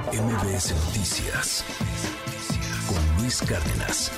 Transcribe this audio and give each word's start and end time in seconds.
MBS 0.00 0.74
Noticias 0.86 1.62
con 2.88 3.20
Luis 3.20 3.42
Cárdenas. 3.42 4.10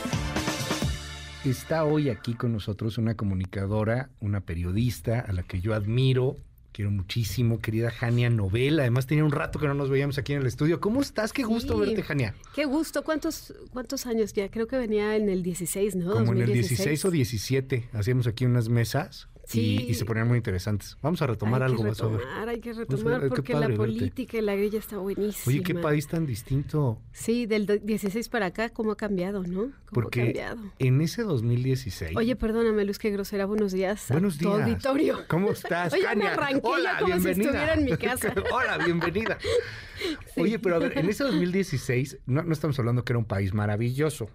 Está 1.45 1.85
hoy 1.85 2.11
aquí 2.11 2.35
con 2.35 2.53
nosotros 2.53 2.97
una 2.97 3.17
comunicadora, 3.17 4.09
una 4.21 4.41
periodista 4.41 5.19
a 5.19 5.33
la 5.33 5.43
que 5.43 5.61
yo 5.61 5.75
admiro, 5.75 6.37
quiero 6.71 6.93
muchísimo, 6.93 7.59
querida 7.61 7.91
Jania 7.91 8.31
Novela. 8.31 8.83
Además 8.83 9.09
tenía 9.09 9.25
un 9.25 9.33
rato 9.33 9.59
que 9.59 9.67
no 9.67 9.75
nos 9.75 9.91
veíamos 9.91 10.17
aquí 10.17 10.33
en 10.35 10.43
el 10.43 10.47
estudio. 10.47 10.79
¿Cómo 10.79 11.01
estás? 11.03 11.33
Qué 11.33 11.43
gusto 11.43 11.75
Sí. 11.75 11.81
verte, 11.81 12.05
Jania. 12.05 12.37
Qué 12.55 12.67
gusto. 12.67 13.03
¿Cuántos, 13.03 13.53
¿Cuántos 13.73 14.07
años 14.07 14.33
ya? 14.33 14.49
Creo 14.53 14.69
que 14.69 14.77
venía 14.77 15.17
en 15.17 15.29
el 15.29 15.43
16, 15.43 15.97
¿no? 15.97 16.13
Como 16.13 16.33
en 16.35 16.39
el 16.39 16.47
2016. 16.47 16.79
16 16.79 17.05
o 17.05 17.11
17 17.11 17.89
hacíamos 17.95 18.29
aquí 18.29 18.45
unas 18.47 18.69
mesas 18.69 19.27
Sí. 19.47 19.87
y, 19.89 19.95
se 19.95 20.05
ponían 20.05 20.27
muy 20.27 20.39
interesantes. 20.39 20.97
Vamos 21.03 21.21
a 21.23 21.27
retomar 21.27 21.63
hay 21.63 21.71
algo 21.71 21.83
que 21.83 21.89
más 21.91 21.99
retomar, 21.99 22.49
hay 22.49 22.61
que 22.61 22.73
retomar 22.73 23.21
ver, 23.21 23.29
porque 23.29 23.53
padre 23.53 23.61
la 23.61 23.69
verte. 23.69 23.77
política 23.77 24.39
y 24.39 24.41
la 24.41 24.55
grilla 24.57 24.79
está 24.79 24.97
buenísima. 24.99 25.45
Oye, 25.55 25.63
qué 25.63 25.75
país 25.75 26.09
tan 26.09 26.25
distinto. 26.27 26.99
Sí, 27.13 27.47
del 27.47 27.67
do- 27.67 27.77
16 27.79 28.29
para 28.31 28.47
acá, 28.47 28.71
¿cómo 28.71 28.93
ha 28.93 28.97
cambiado, 28.97 29.43
no? 29.43 29.63
¿Cómo 29.65 29.73
Porque 29.93 30.23
ha 30.23 30.25
cambiado? 30.25 30.61
en 30.79 31.01
ese 31.01 31.23
2016. 31.25 32.17
Oye, 32.17 32.37
perdóname, 32.37 32.85
Luz, 32.85 32.99
qué 32.99 33.11
grosera. 33.11 33.45
Buenos 33.47 33.73
días 33.73 34.07
Buenos 34.09 34.37
a 34.37 34.39
tu 34.39 34.45
días. 34.49 34.61
auditorio. 34.63 35.19
¿Cómo 35.29 35.51
estás, 35.53 35.93
Oye, 35.93 36.03
me 36.17 36.27
arranqué 36.27 36.61
Hola, 36.63 36.97
como 37.01 37.07
si 37.15 37.21
bienvenida. 37.21 37.45
estuviera 37.51 37.75
en 37.75 37.85
mi 37.85 37.97
casa. 37.97 38.35
Hola, 38.53 38.79
bienvenida. 38.85 39.39
Oye, 40.37 40.59
pero 40.59 40.77
a 40.77 40.79
ver, 40.79 40.99
en 40.99 41.09
ese 41.09 41.23
2016, 41.25 42.19
no, 42.27 42.43
no 42.43 42.53
estamos 42.53 42.79
hablando 42.79 43.05
que 43.05 43.13
era 43.13 43.19
un 43.19 43.25
país 43.25 43.55
maravilloso, 43.55 44.29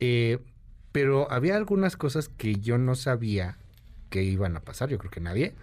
eh, 0.00 0.38
pero 0.92 1.30
había 1.30 1.56
algunas 1.56 1.96
cosas 1.96 2.28
que 2.28 2.54
yo 2.56 2.78
no 2.78 2.94
sabía 2.94 3.58
que 4.10 4.22
iban 4.22 4.56
a 4.56 4.60
pasar, 4.60 4.88
yo 4.90 4.98
creo 4.98 5.10
que 5.10 5.20
nadie. 5.20 5.54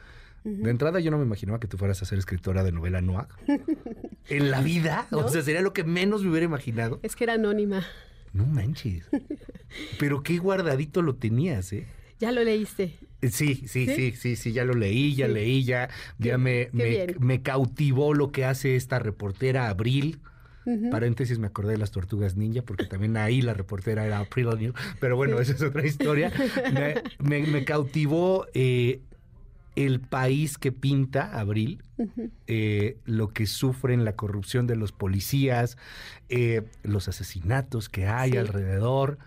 De 0.44 0.70
entrada 0.70 1.02
yo 1.02 1.12
no 1.12 1.18
me 1.18 1.26
imaginaba 1.26 1.60
que 1.60 1.68
tú 1.68 1.78
fueras 1.78 2.02
a 2.02 2.06
ser 2.06 2.18
escritora 2.20 2.64
de 2.64 2.72
novela 2.72 3.02
noir. 3.02 3.28
en 4.30 4.50
la 4.50 4.62
vida, 4.62 5.08
o 5.12 5.28
sea, 5.28 5.42
sería 5.42 5.62
lo 5.62 5.74
que 5.74 5.84
menos 5.84 6.24
me 6.24 6.30
hubiera 6.30 6.46
imaginado. 6.46 7.00
Es 7.04 7.16
que 7.18 7.26
era 7.26 7.34
anónima. 7.34 7.86
No 8.34 8.46
manches. 8.46 9.10
Pero 10.00 10.24
qué 10.24 10.38
guardadito 10.38 11.02
lo 11.02 11.16
tenías, 11.16 11.74
¿eh? 11.74 11.86
Ya 12.20 12.32
lo 12.32 12.44
leíste. 12.44 12.96
Eh, 13.22 13.30
Sí, 13.30 13.56
sí, 13.68 13.86
¿Sí? 13.88 13.88
sí, 13.88 14.12
sí, 14.16 14.36
sí, 14.38 14.52
ya 14.54 14.64
lo 14.64 14.74
leí, 14.74 15.16
ya 15.16 15.28
Sí. 15.28 15.34
leí, 15.34 15.64
ya, 15.64 15.88
Qué- 16.22 16.30
ya 16.30 16.38
me, 16.38 16.68
qué 16.68 16.70
me, 16.74 16.86
bien. 16.86 17.16
me 17.20 17.42
cautivó 17.42 18.14
lo 18.14 18.32
que 18.32 18.46
hace 18.46 18.76
esta 18.76 19.00
reportera 19.00 19.68
Abril. 19.70 20.20
Paréntesis, 20.92 21.40
me 21.40 21.48
acordé 21.48 21.74
de 21.74 21.78
las 21.78 21.92
tortugas 21.92 22.36
ninja, 22.36 22.62
porque 22.62 22.86
también 22.86 23.16
ahí 23.18 23.42
la 23.42 23.54
reportera 23.54 24.06
era 24.06 24.20
April 24.20 24.48
O'Neil. 24.48 24.74
Pero 25.00 25.16
bueno, 25.16 25.40
esa 25.40 25.54
es 25.54 25.62
otra 25.62 25.86
historia. 25.86 26.32
Me, 26.74 27.02
me- 27.20 27.48
me 27.48 27.64
cautivó 27.66 28.46
eh, 28.54 29.00
el 29.76 30.00
país 30.00 30.58
que 30.58 30.72
pinta 30.72 31.40
Abril, 31.40 31.84
eh, 32.48 32.98
lo 33.06 33.30
que 33.30 33.46
sufren 33.46 34.04
la 34.06 34.16
corrupción 34.16 34.68
de 34.68 34.76
los 34.76 34.92
policías, 34.92 35.78
eh, 36.30 36.64
los 36.84 37.08
asesinatos 37.08 37.88
que 37.90 38.08
hay 38.08 38.32
Sí. 38.32 38.38
alrededor, 38.38 39.18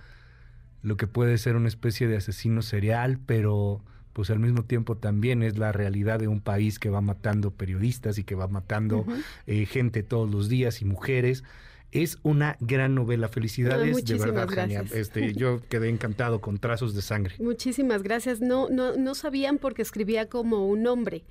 lo 0.83 0.96
que 0.96 1.06
puede 1.06 1.38
ser 1.38 1.56
una 1.56 1.68
especie 1.68 2.08
de 2.08 2.16
asesino 2.16 2.62
serial, 2.62 3.18
pero 3.27 3.83
pues 4.12 4.30
al 4.30 4.39
mismo 4.39 4.64
tiempo 4.64 4.97
también 4.97 5.42
es 5.42 5.58
la 5.58 5.72
realidad 5.72 6.19
de 6.19 6.28
un 6.28 6.41
país 6.41 6.78
que 6.78 6.91
va 6.91 7.00
matando 7.00 7.50
periodistas 7.53 8.19
y 8.19 8.25
que 8.25 8.34
va 8.34 8.48
matando 8.48 9.05
eh, 9.47 9.67
gente 9.67 10.02
todos 10.02 10.30
los 10.30 10.48
días 10.48 10.83
y 10.83 10.84
mujeres. 10.84 11.44
Es 11.92 12.19
una 12.22 12.56
gran 12.61 12.94
novela. 12.94 13.28
Felicidades, 13.28 14.05
de 14.05 14.17
verdad, 14.17 14.48
gracias. 14.48 14.92
Este, 14.92 15.33
yo 15.34 15.61
quedé 15.69 15.89
encantado 15.89 16.41
con 16.41 16.58
trazos 16.58 16.94
de 16.94 17.02
sangre. 17.02 17.34
Muchísimas 17.39 18.02
gracias. 18.02 18.41
No, 18.41 18.69
no, 18.69 18.97
no 18.97 19.14
sabían 19.14 19.58
porque 19.58 19.83
escribía 19.83 20.28
como 20.28 20.69
un 20.69 20.86
hombre. 20.86 21.24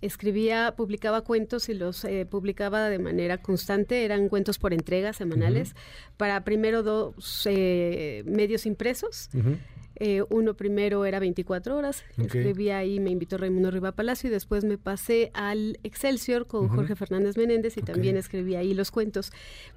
Escribía, 0.00 0.74
publicaba 0.76 1.22
cuentos 1.22 1.68
y 1.68 1.74
los 1.74 2.04
eh, 2.04 2.26
publicaba 2.28 2.88
de 2.88 2.98
manera 2.98 3.38
constante. 3.38 4.04
Eran 4.04 4.28
cuentos 4.28 4.58
por 4.58 4.72
entregas 4.72 5.16
semanales 5.16 5.76
para 6.16 6.42
primero 6.42 6.82
dos 6.82 7.46
eh, 7.48 8.24
medios 8.26 8.66
impresos. 8.66 9.30
Eh, 9.96 10.22
uno 10.30 10.54
primero 10.54 11.04
era 11.04 11.18
24 11.20 11.76
horas, 11.76 12.04
Ok. 12.18 12.24
escribía 12.26 12.78
ahí, 12.78 12.98
me 13.00 13.10
invitó 13.10 13.36
Raimundo 13.38 13.70
Riva 13.70 13.92
Palacio 13.92 14.28
y 14.28 14.32
después 14.32 14.64
me 14.64 14.78
pasé 14.78 15.30
al 15.34 15.78
Excelsior 15.82 16.46
con. 16.46 16.68
Jorge 16.68 16.96
Fernández 16.96 17.36
Menéndez 17.36 17.76
y 17.76 17.82
también 17.82 18.16
escribí 18.16 18.54
ahí 18.56 18.74
los 18.74 18.90
cuentos. 18.90 19.32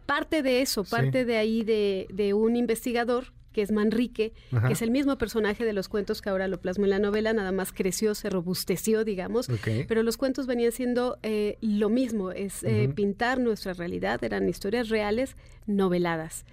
Parte 0.05 0.41
de 0.43 0.61
eso, 0.61 0.83
Sí. 0.85 0.91
parte 0.91 1.25
de 1.25 1.37
ahí 1.37 1.63
de, 1.63 2.07
de 2.11 2.33
un 2.33 2.55
investigador 2.55 3.25
que 3.55 3.61
es 3.61 3.71
Manrique, 3.71 4.33
Ajá. 4.51 4.67
que 4.67 4.73
es 4.73 4.81
el 4.81 4.91
mismo 4.91 5.17
personaje 5.17 5.63
de 5.63 5.71
los 5.71 5.87
cuentos 5.87 6.21
que 6.21 6.29
ahora 6.29 6.49
lo 6.49 6.59
plasmo 6.59 6.83
en 6.83 6.89
la 6.89 6.99
novela, 6.99 7.31
nada 7.31 7.53
más 7.53 7.71
creció, 7.71 8.13
se 8.13 8.29
robusteció, 8.29 9.05
digamos, 9.05 9.47
pero 9.87 10.03
los 10.03 10.17
cuentos 10.17 10.45
venían 10.45 10.73
siendo 10.73 11.17
eh, 11.23 11.57
lo 11.61 11.87
mismo, 11.87 12.31
es 12.31 12.63
eh, 12.65 12.91
pintar 12.93 13.39
nuestra 13.39 13.71
realidad, 13.71 14.21
eran 14.25 14.49
historias 14.49 14.89
reales 14.89 15.37
noveladas 15.67 16.43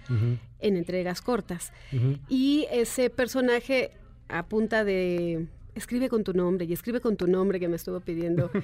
en 0.59 0.77
entregas 0.77 1.21
cortas. 1.21 1.73
Y 2.29 2.67
ese 2.71 3.09
personaje 3.09 3.91
a 4.29 4.45
punta 4.45 4.85
de 4.85 5.47
escribe 5.75 6.09
con 6.09 6.23
tu 6.23 6.33
nombre 6.33 6.65
y 6.65 6.73
escribe 6.73 6.99
con 7.01 7.17
tu 7.17 7.27
nombre 7.27 7.59
que 7.59 7.67
me 7.67 7.75
estuvo 7.75 7.99
pidiendo. 7.99 8.49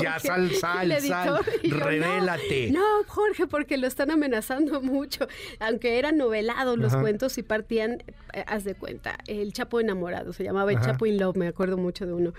Ya, 0.00 0.18
sal, 0.18 0.50
sal, 0.52 0.90
editor, 0.92 1.44
sal, 1.44 1.44
yo, 1.62 1.76
revélate. 1.78 2.70
No, 2.70 2.82
Jorge, 3.06 3.46
porque 3.46 3.76
lo 3.76 3.86
están 3.86 4.10
amenazando 4.10 4.80
mucho. 4.80 5.26
Aunque 5.60 5.98
eran 5.98 6.16
novelados 6.16 6.78
los 6.78 6.92
Ajá. 6.92 7.02
cuentos 7.02 7.36
y 7.38 7.42
partían, 7.42 8.02
eh, 8.32 8.44
haz 8.46 8.64
de 8.64 8.74
cuenta, 8.74 9.18
El 9.26 9.52
Chapo 9.52 9.80
enamorado, 9.80 10.32
se 10.32 10.44
llamaba 10.44 10.70
El 10.72 10.78
Ajá. 10.78 10.92
Chapo 10.92 11.06
in 11.06 11.18
Love, 11.18 11.36
me 11.36 11.46
acuerdo 11.48 11.76
mucho 11.76 12.06
de 12.06 12.12
uno, 12.14 12.32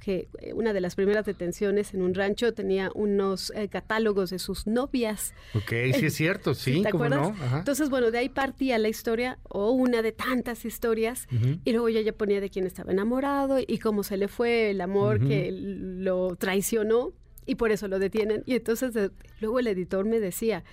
que 0.00 0.28
eh, 0.40 0.52
una 0.52 0.72
de 0.72 0.80
las 0.80 0.94
primeras 0.94 1.24
detenciones 1.26 1.94
en 1.94 2.02
un 2.02 2.14
rancho 2.14 2.52
tenía 2.54 2.90
unos 2.94 3.50
eh, 3.54 3.68
catálogos 3.68 4.30
de 4.30 4.38
sus 4.38 4.66
novias. 4.66 5.34
Ok, 5.54 5.70
sí 5.94 6.06
es 6.06 6.14
cierto, 6.14 6.54
sí, 6.54 6.82
¿Te 6.82 6.90
¿cómo 6.90 7.04
acuerdas? 7.04 7.38
no? 7.38 7.44
Ajá. 7.44 7.58
Entonces, 7.60 7.90
bueno, 7.90 8.10
de 8.10 8.18
ahí 8.18 8.28
partía 8.28 8.78
la 8.78 8.88
historia, 8.88 9.38
o 9.48 9.70
una 9.70 10.02
de 10.02 10.12
tantas 10.12 10.64
historias, 10.64 11.26
y 11.64 11.72
luego 11.72 11.88
ya, 11.88 12.00
ya 12.00 12.12
ponía 12.12 12.40
de 12.40 12.50
quién 12.50 12.66
estaba 12.66 12.92
enamorado 12.92 13.37
y 13.66 13.78
cómo 13.78 14.02
se 14.02 14.16
le 14.16 14.28
fue 14.28 14.70
el 14.70 14.80
amor 14.80 15.20
que 15.26 15.50
lo 15.52 16.36
traicionó, 16.36 17.12
y 17.46 17.54
por 17.54 17.70
eso 17.72 17.88
lo 17.88 17.98
detienen. 17.98 18.42
Y 18.46 18.54
entonces, 18.56 18.92
de- 18.92 19.10
luego 19.40 19.58
el 19.58 19.66
editor 19.68 20.04
me 20.04 20.20
decía, 20.20 20.64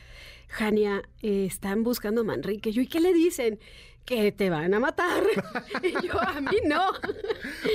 Jania, 0.49 1.01
eh, 1.21 1.45
están 1.45 1.83
buscando 1.83 2.21
a 2.21 2.23
Manrique. 2.23 2.71
Yo, 2.71 2.81
¿y 2.81 2.87
qué 2.87 2.99
le 2.99 3.13
dicen? 3.13 3.59
Que 4.03 4.31
te 4.31 4.49
van 4.49 4.73
a 4.73 4.79
matar. 4.79 5.23
y 5.83 6.05
yo, 6.05 6.19
a 6.21 6.39
mí 6.41 6.57
no. 6.65 6.83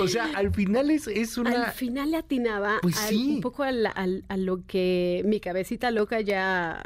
O 0.01 0.07
sea, 0.07 0.27
al 0.37 0.53
final 0.55 0.91
es, 0.91 1.09
es 1.09 1.37
una... 1.39 1.65
Al 1.69 1.73
final 1.73 2.11
le 2.13 2.19
atinaba 2.19 2.79
Pues 2.83 2.97
al- 3.03 3.09
sí. 3.09 3.35
un 3.37 3.41
poco 3.41 3.63
al- 3.65 3.91
al- 3.95 4.25
a 4.29 4.37
lo 4.37 4.65
que 4.67 5.23
mi 5.25 5.41
cabecita 5.41 5.91
loca 5.91 6.21
ya 6.21 6.85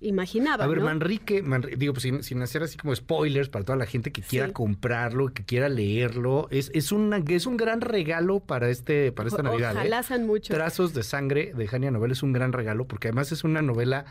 imaginaba. 0.00 0.64
A 0.64 0.66
ver, 0.66 0.78
¿no? 0.78 0.84
Manrique, 0.84 1.42
Manri- 1.42 1.76
digo, 1.76 1.92
pues 1.94 2.02
sin, 2.02 2.22
sin 2.22 2.42
hacer 2.42 2.62
así 2.62 2.76
como 2.76 2.94
spoilers 2.94 3.48
para 3.48 3.64
toda 3.64 3.78
la 3.78 3.86
gente 3.86 4.12
que 4.12 4.22
quiera 4.22 4.48
Sí. 4.48 4.52
comprarlo, 4.52 5.32
que 5.32 5.44
quiera 5.44 5.68
leerlo, 5.68 6.48
es, 6.50 6.70
es, 6.74 6.92
una, 6.92 7.18
es 7.28 7.46
un 7.46 7.56
gran 7.56 7.80
regalo 7.80 8.40
para 8.40 8.68
este 8.68 9.10
para 9.12 9.28
esta 9.28 9.40
O- 9.40 9.44
Navidad. 9.44 9.72
¿eh? 9.72 9.78
Ojalá 9.78 10.02
sean 10.02 10.26
mucho. 10.26 10.52
Trazos 10.54 10.92
de 10.94 11.02
sangre 11.02 11.52
de 11.56 11.66
Jania 11.66 11.90
Novela 11.90 12.12
es 12.12 12.22
un 12.22 12.32
gran 12.32 12.52
regalo 12.52 12.86
porque 12.86 13.08
además 13.08 13.32
es 13.32 13.42
una 13.44 13.62
novela 13.62 14.04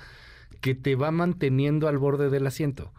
que 0.61 0.73
te 0.75 0.95
va 0.95 1.11
manteniendo 1.11 1.87
al 1.87 1.97
borde 1.97 2.29
del 2.29 2.47
asiento 2.47 2.91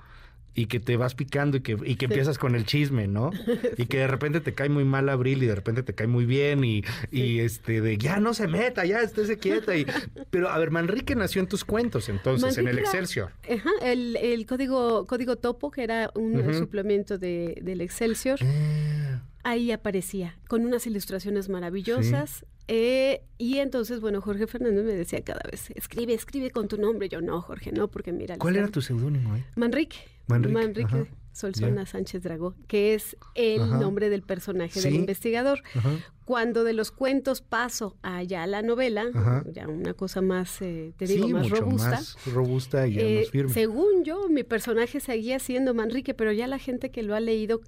y 0.56 0.66
que 0.66 0.80
te 0.80 0.96
vas 0.96 1.14
picando 1.14 1.58
y 1.58 1.60
que, 1.60 1.76
y 1.84 1.96
que 1.96 2.06
empiezas 2.06 2.38
con 2.38 2.54
el 2.56 2.64
chisme, 2.64 3.06
¿no? 3.06 3.30
Y 3.78 3.86
que 3.86 3.98
de 3.98 4.06
repente 4.06 4.40
te 4.40 4.54
cae 4.54 4.68
muy 4.70 4.84
mal 4.84 5.08
Abril 5.08 5.42
y 5.42 5.46
de 5.46 5.54
repente 5.54 5.82
te 5.82 5.94
cae 5.94 6.06
muy 6.06 6.24
bien 6.24 6.64
y, 6.64 6.82
y 7.12 7.40
este 7.40 7.80
de 7.80 7.98
ya 7.98 8.18
no 8.18 8.32
se 8.34 8.48
meta, 8.48 8.84
ya 8.86 9.00
estése 9.02 9.38
quieta. 9.38 9.76
Y, 9.76 9.86
pero 10.30 10.48
a 10.48 10.58
ver, 10.58 10.70
Manrique 10.70 11.14
nació 11.14 11.40
en 11.42 11.46
tus 11.48 11.64
cuentos 11.64 12.08
entonces, 12.08 12.56
en 12.58 12.68
el 12.68 12.78
era- 12.78 12.88
Excelsior. 12.88 13.32
Ajá, 13.48 13.70
el, 13.82 14.16
el 14.16 14.46
código, 14.46 15.06
código 15.06 15.36
topo, 15.36 15.70
que 15.70 15.84
era 15.84 16.10
un 16.14 16.54
suplemento 16.54 17.18
de, 17.18 17.58
del 17.62 17.80
Excelsior, 17.82 18.38
Ah, 18.42 19.22
ahí 19.44 19.70
aparecía, 19.72 20.38
con 20.48 20.64
unas 20.64 20.86
ilustraciones 20.86 21.48
maravillosas. 21.48 22.44
eh, 22.68 23.20
y 23.38 23.58
entonces, 23.58 24.00
bueno, 24.00 24.20
Jorge 24.20 24.46
Fernández 24.46 24.84
me 24.84 24.92
decía 24.94 25.20
cada 25.22 25.42
vez, 25.50 25.70
escribe, 25.74 26.14
escribe 26.14 26.50
con 26.50 26.66
tu 26.68 26.78
nombre. 26.78 27.08
Yo, 27.08 27.20
no, 27.20 27.40
Jorge, 27.42 27.70
no, 27.72 27.88
porque 27.88 28.12
mira... 28.12 28.38
¿Cuál 28.38 28.56
era 28.56 28.68
tu 28.68 28.80
seudónimo? 28.80 29.36
eh? 29.36 29.44
Manrique. 29.54 29.98
Manrique. 30.26 31.10
Solsona. 31.32 31.84
Sánchez 31.84 32.22
Dragó, 32.22 32.54
que 32.66 32.94
es 32.94 33.14
el 33.34 33.60
Ajá. 33.60 33.78
nombre 33.78 34.08
del 34.08 34.22
personaje 34.22 34.80
del 34.80 34.94
investigador. 34.94 35.60
Ajá. 35.74 35.90
Cuando 36.24 36.64
de 36.64 36.72
los 36.72 36.90
cuentos 36.90 37.42
paso 37.42 37.98
allá 38.00 38.42
a 38.44 38.46
la 38.46 38.62
novela, 38.62 39.04
Ajá. 39.14 39.44
ya 39.52 39.68
una 39.68 39.92
cosa 39.92 40.22
más, 40.22 40.62
eh, 40.62 40.94
te 40.96 41.06
digo, 41.06 41.26
sí, 41.26 41.34
más 41.34 41.42
mucho 41.42 41.56
robusta. 41.56 41.90
más 41.90 42.16
robusta 42.32 42.86
y 42.88 42.98
Eh, 42.98 43.20
más 43.20 43.30
firme. 43.30 43.52
según 43.52 44.02
yo, 44.02 44.30
mi 44.30 44.44
personaje 44.44 44.98
seguía 44.98 45.38
siendo 45.38 45.74
Manrique, 45.74 46.14
pero 46.14 46.32
ya 46.32 46.46
la 46.46 46.58
gente 46.58 46.90
que 46.90 47.02
lo 47.02 47.14
ha 47.14 47.20
leído 47.20 47.60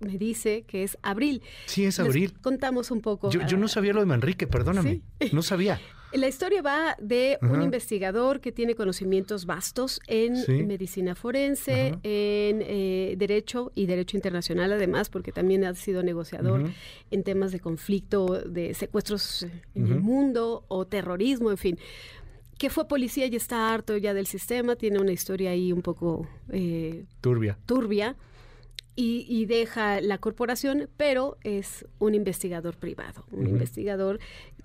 me 0.00 0.18
dice 0.18 0.64
que 0.66 0.82
es 0.82 0.98
Abril. 1.02 1.42
Sí, 1.66 1.84
es 1.84 1.98
Les 2.00 2.08
Abril. 2.08 2.34
contamos 2.40 2.90
un 2.90 3.00
poco. 3.02 3.30
Yo, 3.30 3.46
yo 3.46 3.56
no 3.56 3.66
ah, 3.66 3.68
sabía 3.68 3.92
lo 3.92 4.00
de 4.00 4.06
Manrique, 4.06 4.48
perdóname. 4.48 5.00
No 5.32 5.42
sabía. 5.42 5.80
La 6.14 6.28
historia 6.28 6.62
va 6.62 6.96
de 7.00 7.38
Ajá. 7.40 7.52
un 7.52 7.62
investigador 7.62 8.40
que 8.40 8.52
tiene 8.52 8.74
conocimientos 8.74 9.46
vastos 9.46 10.00
en 10.06 10.36
Sí. 10.36 10.62
medicina 10.64 11.14
forense, 11.14 11.88
Ajá. 11.88 12.00
en 12.02 12.62
eh, 12.62 13.14
derecho 13.16 13.72
y 13.74 13.86
derecho 13.86 14.16
internacional 14.16 14.72
además, 14.72 15.08
porque 15.08 15.32
también 15.32 15.64
ha 15.64 15.74
sido 15.74 16.02
negociador 16.02 16.64
en 17.10 17.22
temas 17.22 17.52
de 17.52 17.60
conflicto, 17.60 18.42
de 18.46 18.74
secuestros 18.74 19.46
en 19.74 19.86
el 19.86 20.00
mundo 20.00 20.64
o 20.68 20.86
terrorismo, 20.86 21.50
en 21.50 21.58
fin 21.58 21.78
que 22.58 22.70
fue 22.70 22.86
policía 22.86 23.26
y 23.26 23.34
está 23.34 23.74
harto 23.74 23.96
ya 23.96 24.14
del 24.14 24.26
sistema, 24.26 24.76
tiene 24.76 25.00
una 25.00 25.10
historia 25.10 25.50
ahí 25.50 25.72
un 25.72 25.82
poco 25.82 26.28
eh, 26.50 27.06
turbia. 27.20 27.58
turbia 27.66 28.14
y, 28.94 29.46
deja 29.46 30.00
la 30.00 30.18
corporación, 30.18 30.88
pero 30.96 31.38
es 31.42 31.86
un 31.98 32.14
investigador 32.14 32.76
privado, 32.76 33.24
un 33.32 33.46
investigador 33.48 34.20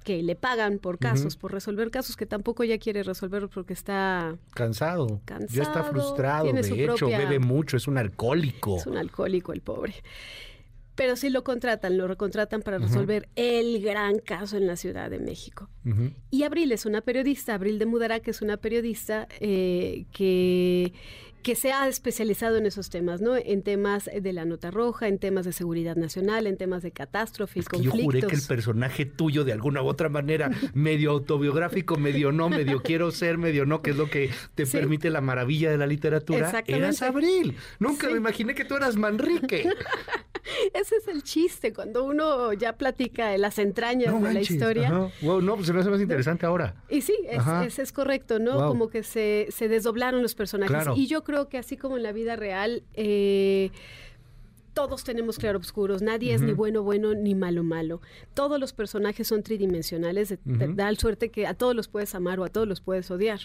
que 0.07 0.23
le 0.23 0.37
pagan 0.37 0.79
por 0.79 0.99
casos, 0.99 1.35
por 1.35 1.51
resolver 1.51 1.91
casos 1.91 2.15
que 2.15 2.25
tampoco 2.25 2.63
ya 2.63 2.77
quiere 2.77 3.03
resolver 3.03 3.49
porque 3.49 3.73
está 3.73 4.37
cansado, 4.53 5.19
cansado 5.25 5.53
ya 5.53 5.63
está 5.63 5.83
frustrado, 5.83 6.53
de 6.53 6.85
hecho, 6.85 7.07
bebe 7.07 7.39
mucho, 7.39 7.75
es 7.75 7.89
un 7.89 7.97
alcohólico. 7.97 8.77
Es 8.77 8.87
un 8.87 8.95
alcohólico 8.95 9.51
el 9.51 9.59
pobre. 9.59 9.95
Pero 10.97 11.15
si 11.15 11.29
lo 11.29 11.43
contratan, 11.43 11.95
lo 11.95 12.07
recontratan 12.07 12.63
para 12.63 12.79
resolver 12.79 13.29
el 13.35 13.81
gran 13.81 14.17
caso 14.17 14.57
en 14.57 14.65
la 14.65 14.75
Ciudad 14.75 15.11
de 15.11 15.19
México. 15.19 15.69
Y 16.31 16.43
Abril 16.43 16.71
es 16.73 16.85
una 16.85 17.01
periodista, 17.01 17.53
Abril 17.53 17.79
de 17.79 17.85
Mudará, 17.85 18.19
que 18.19 18.31
es 18.31 18.41
una 18.41 18.57
periodista 18.57 19.27
eh, 19.39 20.05
que 20.11 20.91
que 21.47 21.55
se 21.55 21.71
ha 21.71 21.87
especializado 21.87 22.57
en 22.57 22.65
esos 22.65 22.89
temas, 22.89 23.21
¿no? 23.21 23.37
En 23.37 23.61
temas 23.63 24.09
de 24.13 24.33
la 24.33 24.43
nota 24.43 24.69
roja, 24.69 25.07
en 25.07 25.17
temas 25.17 25.45
de 25.45 25.53
seguridad 25.53 25.95
nacional, 25.95 26.45
en 26.45 26.57
temas 26.57 26.83
de 26.83 26.91
catástrofes, 26.91 27.61
es 27.61 27.69
que 27.69 27.77
conflictos. 27.77 27.99
Yo 27.99 28.03
juré 28.03 28.21
que 28.21 28.35
el 28.35 28.41
personaje 28.41 29.05
tuyo, 29.05 29.45
de 29.45 29.53
alguna 29.53 29.81
u 29.81 29.87
otra 29.87 30.09
manera, 30.09 30.51
medio 30.73 31.11
autobiográfico, 31.11 31.95
medio 31.95 32.33
no, 32.33 32.49
medio 32.49 32.81
quiero 32.83 33.11
ser, 33.11 33.37
medio 33.37 33.65
no, 33.65 33.81
que 33.81 33.91
es 33.91 33.95
lo 33.95 34.09
que 34.09 34.29
te 34.55 34.65
permite 34.65 35.09
la 35.09 35.21
maravilla 35.21 35.71
de 35.71 35.77
la 35.77 35.87
literatura, 35.87 36.63
eras 36.67 37.01
Abril. 37.01 37.55
Nunca 37.79 38.09
me 38.09 38.17
imaginé 38.17 38.53
que 38.53 38.65
tú 38.65 38.75
eras 38.75 38.97
Manrique. 38.97 39.69
Ese 40.73 40.95
es 40.95 41.07
el 41.07 41.23
chiste, 41.23 41.73
cuando 41.73 42.03
uno 42.03 42.53
ya 42.53 42.73
platica 42.73 43.29
de 43.29 43.37
las 43.37 43.59
entrañas 43.59 44.21
de 44.21 44.33
la 44.33 44.41
historia. 44.41 44.89
no, 44.89 45.11
pues 45.55 45.67
se 45.67 45.73
me 45.73 45.79
hace 45.79 45.89
más 45.89 46.01
interesante 46.01 46.45
ahora. 46.45 46.75
Y 46.89 47.01
sí, 47.01 47.15
es, 47.65 47.79
es, 47.79 47.91
correcto, 47.91 48.39
¿no? 48.39 48.67
Como 48.67 48.89
que 48.89 49.03
se, 49.03 49.47
se, 49.49 49.67
desdoblaron 49.67 50.21
los 50.21 50.35
personajes. 50.35 50.87
Y 50.95 51.07
yo 51.07 51.23
creo 51.23 51.49
que 51.49 51.57
así 51.57 51.77
como 51.77 51.97
en 51.97 52.03
la 52.03 52.11
vida 52.11 52.35
real, 52.35 52.83
eh, 52.93 53.71
todos 54.73 55.03
tenemos 55.03 55.39
claroscuros, 55.39 56.01
nadie 56.01 56.35
es 56.35 56.41
ni 56.41 56.53
bueno 56.53 56.83
bueno 56.83 57.15
ni 57.15 57.33
malo 57.33 57.63
malo. 57.63 58.01
Todos 58.33 58.59
los 58.59 58.73
personajes 58.73 59.27
son 59.27 59.41
tridimensionales, 59.41 60.29
de, 60.29 60.67
tal 60.75 60.97
suerte 60.97 61.29
que 61.29 61.47
a 61.47 61.55
todos 61.55 61.75
los 61.75 61.87
puedes 61.87 62.13
amar 62.13 62.39
o 62.39 62.43
a 62.43 62.49
todos 62.49 62.67
los 62.67 62.81
puedes 62.81 63.09
odiar, 63.09 63.39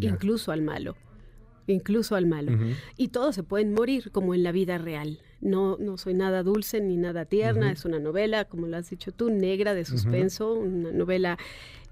incluso 0.00 0.50
al 0.50 0.62
malo 0.62 0.96
incluso 1.66 2.16
al 2.16 2.26
malo. 2.26 2.52
Y 2.96 3.08
todos 3.08 3.34
se 3.34 3.42
pueden 3.42 3.72
morir 3.72 4.10
como 4.10 4.34
en 4.34 4.42
la 4.42 4.52
vida 4.52 4.78
real. 4.78 5.20
No, 5.40 5.76
no 5.78 5.98
soy 5.98 6.14
nada 6.14 6.42
dulce 6.42 6.80
ni 6.80 6.96
nada 6.96 7.26
tierna, 7.26 7.70
es 7.70 7.84
una 7.84 7.98
novela, 7.98 8.46
como 8.46 8.66
lo 8.66 8.76
has 8.76 8.88
dicho 8.88 9.12
tú, 9.12 9.30
negra, 9.30 9.74
de 9.74 9.84
suspenso, 9.84 10.54
una 10.54 10.90
novela 10.90 11.38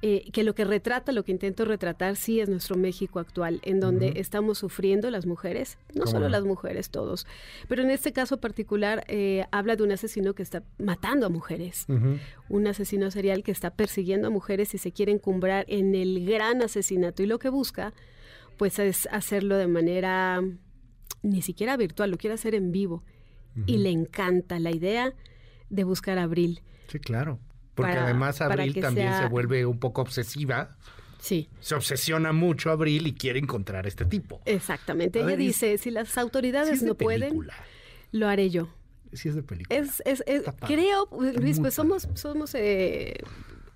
eh, 0.04 0.32
que 0.32 0.42
lo 0.42 0.52
que 0.56 0.64
retrata, 0.64 1.12
lo 1.12 1.22
que 1.22 1.30
intento 1.30 1.64
retratar, 1.64 2.16
sí 2.16 2.40
es 2.40 2.48
nuestro 2.48 2.76
México 2.76 3.20
actual, 3.20 3.60
en 3.62 3.78
donde 3.78 4.14
estamos 4.16 4.58
sufriendo 4.58 5.08
las 5.12 5.26
mujeres, 5.26 5.78
no 5.94 6.08
solo 6.08 6.28
las 6.28 6.42
mujeres, 6.42 6.90
todos, 6.90 7.24
pero 7.68 7.82
en 7.82 7.90
este 7.90 8.12
caso 8.12 8.38
particular 8.38 9.04
eh, 9.06 9.44
habla 9.52 9.76
de 9.76 9.84
un 9.84 9.92
asesino 9.92 10.34
que 10.34 10.42
está 10.42 10.64
matando 10.78 11.26
a 11.26 11.28
mujeres, 11.28 11.86
un 12.48 12.66
asesino 12.66 13.12
serial 13.12 13.44
que 13.44 13.52
está 13.52 13.70
persiguiendo 13.70 14.26
a 14.26 14.30
mujeres 14.30 14.74
y 14.74 14.78
se 14.78 14.90
quiere 14.90 15.12
encumbrar 15.12 15.66
en 15.68 15.94
el 15.94 16.26
gran 16.26 16.62
asesinato. 16.62 17.22
Y 17.22 17.26
lo 17.26 17.38
que 17.38 17.48
busca 17.48 17.92
pues 18.62 18.78
es 18.78 19.08
hacerlo 19.10 19.56
de 19.56 19.66
manera 19.66 20.40
ni 21.24 21.42
siquiera 21.42 21.76
virtual, 21.76 22.12
lo 22.12 22.16
quiere 22.16 22.34
hacer 22.34 22.54
en 22.54 22.70
vivo. 22.70 23.02
Y 23.66 23.78
le 23.78 23.90
encanta 23.90 24.60
la 24.60 24.70
idea 24.70 25.14
de 25.68 25.82
buscar 25.82 26.16
a 26.16 26.22
Abril. 26.22 26.62
Sí, 26.86 27.00
claro. 27.00 27.40
Porque 27.74 27.90
además 27.90 28.40
Abril 28.40 28.80
también 28.80 29.14
se 29.18 29.26
vuelve 29.26 29.66
un 29.66 29.80
poco 29.80 30.02
obsesiva. 30.02 30.76
Sí. 31.18 31.48
Se 31.58 31.74
obsesiona 31.74 32.32
mucho 32.32 32.70
Abril 32.70 33.08
y 33.08 33.14
quiere 33.14 33.40
encontrar 33.40 33.84
a 33.84 33.88
este 33.88 34.04
tipo. 34.04 34.40
Exactamente. 34.44 35.20
Ella 35.20 35.36
dice, 35.36 35.76
si 35.76 35.90
las 35.90 36.16
autoridades 36.16 36.84
no 36.84 36.94
pueden, 36.94 37.48
lo 38.12 38.28
haré 38.28 38.48
yo. 38.50 38.68
Sí 39.12 39.28
es 39.28 39.34
de 39.34 39.42
película. 39.42 39.76
Es, 39.76 40.00
es, 40.04 40.22
creo, 40.68 41.08
Luis, 41.36 41.58
pues 41.58 41.74
somos, 41.74 42.06
somos 42.14 42.54
eh, 42.54 43.16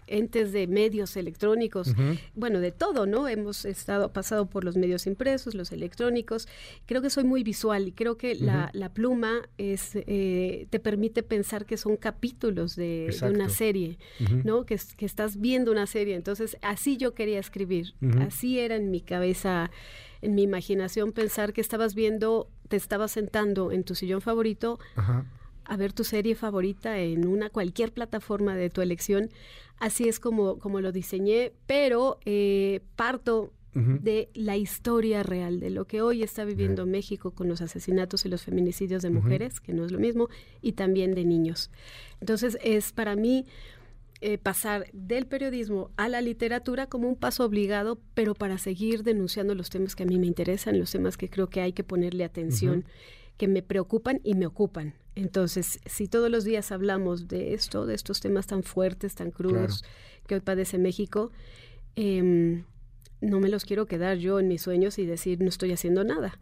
entes 0.06 0.53
de 0.53 0.67
medios 0.67 1.17
electrónicos, 1.17 1.94
bueno, 2.35 2.61
de 2.61 2.73
todo, 2.73 3.06
¿no? 3.06 3.29
Hemos 3.29 3.64
estado 3.64 4.12
pasado 4.12 4.47
por 4.47 4.64
los 4.64 4.76
medios 4.76 5.06
impresos, 5.06 5.55
los 5.55 5.73
electrónicos. 5.73 6.49
Creo 6.87 7.03
que 7.03 7.11
soy 7.11 7.25
muy 7.25 7.43
visual 7.43 7.88
y 7.88 7.93
creo 7.93 8.17
que 8.17 8.35
la, 8.35 8.70
pluma 8.94 9.43
es 9.58 9.91
eh, 9.94 10.67
te 10.70 10.79
permite 10.79 11.23
pensar 11.23 11.67
que 11.67 11.76
son 11.76 11.97
capítulos 11.97 12.76
de, 12.76 13.14
una 13.23 13.49
serie, 13.49 13.99
¿no? 14.44 14.64
Que, 14.64 14.79
que, 14.97 15.06
estás 15.06 15.41
viendo 15.41 15.73
una 15.73 15.87
serie. 15.87 16.14
Entonces, 16.14 16.56
así 16.62 16.97
yo 16.97 17.14
quería 17.14 17.38
escribir, 17.38 17.94
así 18.20 18.58
era 18.58 18.76
en 18.76 18.91
mi 18.91 19.00
cabeza, 19.00 19.70
en 20.23 20.35
mi 20.35 20.43
imaginación, 20.43 21.12
pensar 21.12 21.53
que 21.53 21.61
estabas 21.61 21.94
viendo, 21.94 22.49
te 22.69 22.76
estabas 22.76 23.12
sentando 23.12 23.73
en 23.73 23.85
tu 23.85 23.94
sillón 23.94 24.20
favorito. 24.20 24.79
A 25.66 25.76
ver 25.76 25.92
tu 25.92 26.04
serie 26.04 26.34
favorita 26.34 26.98
en 26.98 27.26
una 27.26 27.50
cualquier 27.50 27.92
plataforma 27.92 28.56
de 28.56 28.70
tu 28.70 28.80
elección. 28.80 29.30
Así 29.78 30.08
es 30.08 30.20
como, 30.20 30.58
como 30.58 30.80
lo 30.80 30.92
diseñé, 30.92 31.52
pero 31.66 32.18
eh, 32.24 32.80
parto 32.96 33.52
de 33.78 34.30
la 34.32 34.56
historia 34.56 35.22
real, 35.22 35.60
de 35.60 35.68
lo 35.68 35.84
que 35.84 36.00
hoy 36.00 36.22
está 36.22 36.46
viviendo 36.46 36.86
México 36.86 37.32
con 37.32 37.46
los 37.46 37.60
asesinatos 37.60 38.24
y 38.24 38.30
los 38.30 38.42
feminicidios 38.42 39.02
de 39.02 39.10
mujeres, 39.10 39.60
que 39.60 39.74
no 39.74 39.84
es 39.84 39.92
lo 39.92 39.98
mismo, 39.98 40.30
y 40.62 40.72
también 40.72 41.14
de 41.14 41.26
niños. 41.26 41.70
Entonces 42.19 42.56
es 42.62 42.92
para 42.92 43.16
mí 43.16 43.44
eh, 44.22 44.38
pasar 44.38 44.86
del 44.94 45.26
periodismo 45.26 45.90
a 45.98 46.08
la 46.08 46.22
literatura 46.22 46.86
como 46.86 47.06
un 47.06 47.16
paso 47.16 47.44
obligado, 47.44 48.00
pero 48.14 48.34
para 48.34 48.56
seguir 48.56 49.02
denunciando 49.02 49.54
los 49.54 49.69
temas 49.69 49.94
que 49.94 50.04
a 50.04 50.06
mí 50.06 50.19
me 50.19 50.26
interesan, 50.26 50.78
los 50.78 50.90
temas 50.90 51.19
que 51.19 51.28
creo 51.28 51.48
que 51.48 51.60
hay 51.60 51.74
que 51.74 51.84
ponerle 51.84 52.24
atención, 52.24 52.86
que 53.36 53.46
me 53.46 53.60
preocupan 53.60 54.22
y 54.24 54.36
me 54.36 54.46
ocupan. 54.46 54.94
Entonces, 55.16 55.80
si 55.86 56.08
todos 56.08 56.30
los 56.30 56.44
días 56.44 56.70
hablamos 56.70 57.26
de 57.26 57.54
esto, 57.54 57.86
de 57.86 57.94
estos 57.94 58.20
temas 58.20 58.46
tan 58.46 58.62
fuertes, 58.62 59.14
tan 59.14 59.30
crudos 59.30 59.82
que 60.26 60.34
hoy 60.34 60.40
padece 60.42 60.76
México, 60.76 61.32
em, 61.96 62.64
no 63.22 63.40
me 63.40 63.48
los 63.48 63.64
quiero 63.64 63.86
quedar 63.86 64.18
yo 64.18 64.38
en 64.38 64.46
mis 64.46 64.60
sueños 64.60 64.98
y 64.98 65.06
decir 65.06 65.40
no 65.40 65.48
estoy 65.48 65.72
haciendo 65.72 66.04
nada. 66.04 66.38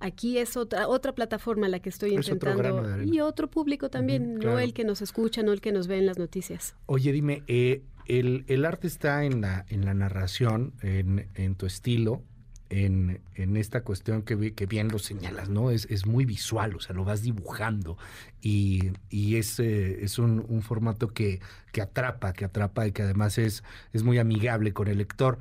Aquí 0.00 0.36
es 0.36 0.56
otra 0.56 0.88
otra 0.88 1.14
plataforma 1.14 1.68
la 1.68 1.78
que 1.78 1.88
estoy 1.88 2.14
intentando 2.14 3.02
y 3.04 3.20
otro 3.20 3.48
público 3.48 3.88
también, 3.88 4.34
no 4.34 4.58
el 4.58 4.74
que 4.74 4.84
nos 4.84 5.00
escucha, 5.00 5.44
no 5.44 5.52
el 5.52 5.60
que 5.60 5.70
nos 5.70 5.86
ve 5.86 5.98
en 5.98 6.06
las 6.06 6.18
noticias. 6.18 6.74
Oye, 6.86 7.12
dime, 7.12 7.44
eh, 7.46 7.82
el, 8.06 8.44
el, 8.48 8.64
arte 8.64 8.88
está 8.88 9.24
en 9.24 9.40
la, 9.40 9.64
en 9.68 9.84
la 9.84 9.94
narración, 9.94 10.74
en, 10.82 11.28
en 11.34 11.54
tu 11.54 11.66
estilo, 11.66 12.22
en, 12.70 13.20
en, 13.34 13.56
esta 13.56 13.82
cuestión 13.82 14.22
que, 14.22 14.54
que, 14.54 14.66
bien 14.66 14.88
lo 14.88 14.98
señalas, 14.98 15.48
¿no? 15.48 15.70
Es, 15.70 15.86
es, 15.90 16.06
muy 16.06 16.24
visual, 16.24 16.74
o 16.74 16.80
sea, 16.80 16.94
lo 16.94 17.04
vas 17.04 17.22
dibujando 17.22 17.96
y, 18.42 18.90
y 19.08 19.36
es, 19.36 19.58
eh, 19.60 20.04
es 20.04 20.18
un, 20.18 20.44
un, 20.48 20.62
formato 20.62 21.08
que, 21.08 21.40
que 21.72 21.82
atrapa, 21.82 22.32
que 22.32 22.44
atrapa 22.44 22.86
y 22.86 22.92
que 22.92 23.02
además 23.02 23.38
es, 23.38 23.62
es 23.92 24.02
muy 24.02 24.18
amigable 24.18 24.72
con 24.72 24.88
el 24.88 24.98
lector 24.98 25.38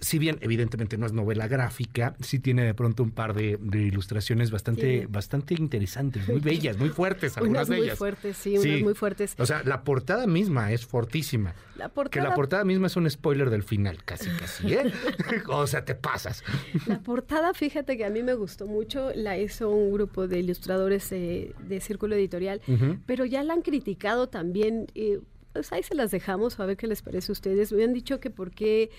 si 0.00 0.18
bien 0.18 0.38
evidentemente 0.40 0.96
no 0.96 1.06
es 1.06 1.12
novela 1.12 1.46
gráfica, 1.48 2.14
sí 2.20 2.38
tiene 2.38 2.64
de 2.64 2.74
pronto 2.74 3.02
un 3.02 3.10
par 3.10 3.34
de, 3.34 3.58
ilustraciones 3.72 4.50
bastante, 4.50 5.06
bastante 5.06 5.54
interesantes, 5.54 6.28
muy 6.28 6.40
bellas, 6.40 6.78
muy 6.78 6.88
fuertes, 6.88 7.36
algunas 7.36 7.68
de 7.68 7.76
ellas. 7.76 7.88
Muy 7.88 7.96
fuertes, 7.96 8.36
sí, 8.36 8.58
unas 8.58 8.82
muy 8.82 8.94
fuertes. 8.94 9.34
O 9.38 9.46
sea, 9.46 9.62
la 9.64 9.84
portada 9.84 10.26
misma 10.26 10.72
es 10.72 10.86
fortísima. 10.86 11.54
La 11.76 11.88
portada... 11.88 12.10
Que 12.10 12.28
la 12.28 12.34
portada 12.34 12.64
misma 12.64 12.86
es 12.86 12.96
un 12.96 13.08
spoiler 13.10 13.50
del 13.50 13.62
final, 13.62 14.02
casi, 14.04 14.30
casi, 14.30 14.72
¿eh? 14.72 14.92
o 15.48 15.66
sea, 15.66 15.84
te 15.84 15.94
pasas. 15.94 16.42
La 16.86 17.00
portada, 17.00 17.54
fíjate 17.54 17.96
que 17.96 18.04
a 18.04 18.10
mí 18.10 18.22
me 18.22 18.34
gustó 18.34 18.66
mucho, 18.66 19.10
la 19.14 19.38
hizo 19.38 19.70
un 19.70 19.92
grupo 19.92 20.26
de 20.26 20.38
ilustradores 20.38 21.10
de 21.10 21.80
Círculo 21.80 22.14
Editorial, 22.14 22.60
pero 23.06 23.24
ya 23.24 23.42
la 23.42 23.54
han 23.54 23.62
criticado 23.62 24.28
también. 24.28 24.86
Eh, 24.94 25.20
pues 25.52 25.72
ahí 25.72 25.82
se 25.82 25.94
las 25.94 26.10
dejamos 26.10 26.60
a 26.60 26.66
ver 26.66 26.76
qué 26.76 26.86
les 26.86 27.02
parece 27.02 27.32
a 27.32 27.34
ustedes. 27.34 27.72
Me 27.72 27.84
han 27.84 27.92
dicho 27.92 28.20
que 28.20 28.30
por 28.30 28.52
qué 28.52 28.90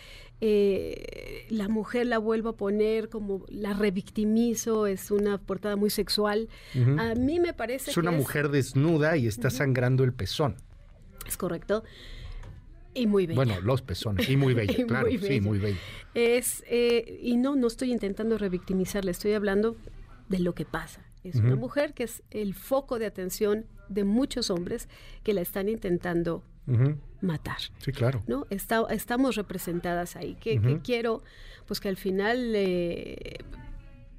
eh, 0.41 1.45
la 1.49 1.69
mujer 1.69 2.07
la 2.07 2.17
vuelvo 2.17 2.49
a 2.49 2.57
poner 2.57 3.09
como 3.09 3.45
la 3.47 3.73
revictimizo, 3.73 4.87
es 4.87 5.11
una 5.11 5.37
portada 5.37 5.75
muy 5.75 5.89
sexual. 5.89 6.49
A 6.97 7.15
mí 7.15 7.39
me 7.39 7.53
parece 7.53 7.91
es 7.91 7.97
una 7.97 8.11
mujer 8.11 8.49
desnuda 8.49 9.17
y 9.17 9.27
está 9.27 9.49
sangrando 9.49 10.03
el 10.03 10.13
pezón. 10.13 10.55
Es 11.25 11.37
correcto. 11.37 11.83
Y 12.93 13.07
muy 13.07 13.25
bella. 13.25 13.35
Bueno, 13.35 13.61
los 13.61 13.81
pezones. 13.81 14.29
Y 14.29 14.35
muy 14.35 14.53
bella, 14.53 14.85
claro. 14.87 15.07
Sí, 15.21 15.39
muy 15.39 15.59
bella. 15.59 15.79
Es, 16.13 16.63
eh, 16.67 17.19
y 17.21 17.37
no, 17.37 17.55
no 17.55 17.67
estoy 17.67 17.91
intentando 17.91 18.37
revictimizarla, 18.37 19.11
estoy 19.11 19.33
hablando 19.33 19.77
de 20.27 20.39
lo 20.39 20.53
que 20.53 20.65
pasa. 20.65 21.01
Es 21.23 21.35
una 21.35 21.55
mujer 21.55 21.93
que 21.93 22.03
es 22.03 22.23
el 22.31 22.53
foco 22.53 22.97
de 22.99 23.05
atención 23.05 23.65
de 23.89 24.03
muchos 24.03 24.49
hombres 24.49 24.89
que 25.23 25.33
la 25.33 25.41
están 25.41 25.69
intentando 25.69 26.43
matar. 27.21 27.57
Sí, 27.79 27.91
claro. 27.91 28.23
¿no? 28.27 28.47
estamos 28.49 29.35
representadas 29.35 30.15
ahí. 30.15 30.35
Que, 30.35 30.79
quiero, 30.83 31.21
pues 31.67 31.79
que 31.79 31.89
al 31.89 31.97
final 31.97 32.53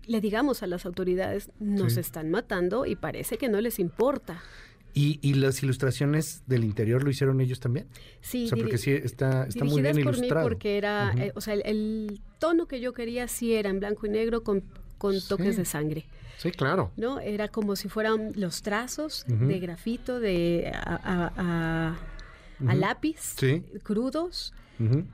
le 0.07 0.21
digamos 0.21 0.63
a 0.63 0.67
las 0.67 0.87
autoridades, 0.87 1.51
nos 1.59 1.97
están 1.97 2.31
matando 2.31 2.87
y 2.87 2.97
parece 2.97 3.39
que 3.39 3.49
no 3.49 3.61
les 3.61 3.79
importa. 3.79 4.43
¿Y, 4.95 5.19
y 5.23 5.35
las 5.35 5.63
ilustraciones 5.63 6.43
del 6.47 6.65
interior 6.65 7.03
lo 7.03 7.09
hicieron 7.11 7.41
ellos 7.41 7.61
también? 7.61 7.87
Sí, 8.21 8.45
O 8.45 8.49
sea, 8.49 8.59
porque 8.59 8.77
sí 8.77 8.91
está, 8.91 9.47
está 9.47 9.65
muy 9.65 9.81
bien 9.81 9.95
por 9.95 10.15
ilustrado. 10.15 10.47
mí 10.47 10.51
porque 10.51 10.77
era, 10.77 11.15
eh, 11.17 11.33
o 11.35 11.41
sea, 11.41 11.55
el, 11.55 11.63
el 11.65 12.21
tono 12.39 12.67
que 12.67 12.79
yo 12.81 12.93
quería 12.93 13.27
sí 13.27 13.55
era 13.55 13.71
en 13.71 13.81
blanco 13.81 14.07
y 14.07 14.11
negro 14.11 14.43
con, 14.43 14.65
con 15.03 15.21
toques 15.29 15.57
de 15.57 15.65
sangre, 15.65 16.05
Sí, 16.39 16.53
claro. 16.53 16.93
¿no? 16.97 17.19
Era 17.19 17.49
como 17.49 17.75
si 17.75 17.89
fueran 17.89 18.33
los 18.37 18.63
trazos 18.63 19.25
de 19.27 19.59
grafito 19.59 20.21
de 20.21 20.71
a, 20.73 20.95
a- 20.95 21.33
a- 21.37 21.89
a 21.89 22.65
Ujú. 22.65 22.77
lápiz, 22.79 23.19
Sí. 23.37 23.63
crudos 23.83 24.53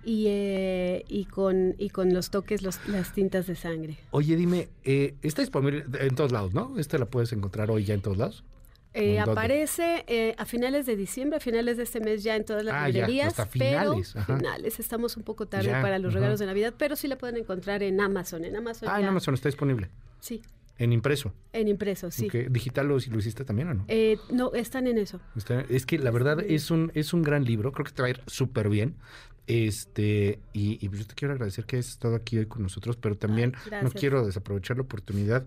y, 0.04 0.26
eh, 0.28 1.04
y 1.08 1.24
con 1.26 1.74
y 1.78 1.88
con 1.90 2.12
los 2.14 2.30
toques, 2.30 2.62
los- 2.62 2.80
las 2.88 3.12
tintas 3.12 3.46
de 3.46 3.54
sangre. 3.54 3.98
Oye, 4.12 4.36
dime, 4.36 4.68
eh, 4.84 5.14
está 5.22 5.42
disponible 5.42 5.84
en 6.00 6.14
todos 6.14 6.32
lados, 6.32 6.52
¿no? 6.54 6.78
Esta 6.78 6.96
la 6.98 7.06
puedes 7.06 7.32
encontrar 7.32 7.70
hoy 7.70 7.84
ya 7.84 7.94
en 7.94 8.00
todos 8.02 8.16
lados. 8.18 8.44
Eh, 9.00 9.20
aparece 9.20 10.04
eh, 10.08 10.34
a 10.38 10.44
finales 10.44 10.84
de 10.86 10.96
diciembre, 10.96 11.36
a 11.36 11.40
finales 11.40 11.76
de 11.76 11.84
este 11.84 12.00
mes 12.00 12.22
ya 12.24 12.34
en 12.36 12.44
todas 12.44 12.64
las 12.64 12.74
Ah, 12.74 12.88
ya, 12.88 13.00
librerías. 13.06 13.28
hasta 13.28 13.46
finales, 13.46 14.10
Pero, 14.12 14.22
ajá. 14.24 14.36
finales, 14.38 14.80
estamos 14.80 15.16
un 15.16 15.22
poco 15.22 15.46
tarde 15.46 15.68
Ya, 15.68 15.80
para 15.80 15.98
los 15.98 16.10
ajá. 16.10 16.18
regalos 16.18 16.40
de 16.40 16.46
Navidad, 16.46 16.74
pero 16.76 16.96
sí 16.96 17.06
la 17.06 17.16
pueden 17.16 17.36
encontrar 17.36 17.82
en 17.82 18.00
Amazon. 18.00 18.44
En 18.44 18.56
Amazon, 18.56 18.88
Ah, 18.90 19.00
en 19.00 19.06
Amazon 19.06 19.34
está 19.34 19.48
disponible. 19.48 19.88
Sí, 20.20 20.42
En 20.78 20.92
impreso. 20.92 21.32
en 21.52 21.68
impreso, 21.68 22.10
sí. 22.10 22.26
Ok, 22.26 22.50
¿Digital 22.50 22.86
lo, 22.88 22.94
lo 22.98 23.18
hiciste 23.18 23.44
también 23.44 23.68
o 23.68 23.74
no? 23.74 23.84
Eh, 23.88 24.16
no, 24.32 24.52
están 24.54 24.86
en 24.86 24.98
eso. 24.98 25.20
Está- 25.36 25.60
es 25.68 25.86
que 25.86 25.98
la 25.98 26.10
verdad 26.10 26.40
es 26.40 26.70
un, 26.70 26.90
es 26.94 27.12
un 27.12 27.22
gran 27.22 27.44
libro, 27.44 27.72
creo 27.72 27.84
que 27.84 27.92
te 27.92 28.02
va 28.02 28.06
a 28.06 28.10
ir 28.10 28.20
súper 28.26 28.68
bien. 28.68 28.96
Este, 29.46 30.40
y, 30.52 30.78
y 30.84 30.90
yo 30.90 31.06
te 31.06 31.14
quiero 31.14 31.32
agradecer 31.32 31.64
que 31.64 31.76
hayas 31.76 31.88
estado 31.88 32.14
aquí 32.16 32.36
hoy 32.38 32.46
con 32.46 32.62
nosotros, 32.62 32.96
pero 32.96 33.16
también 33.16 33.54
Ay, 33.72 33.78
no 33.82 33.90
quiero 33.90 34.26
desaprovechar 34.26 34.76
la 34.76 34.82
oportunidad. 34.82 35.46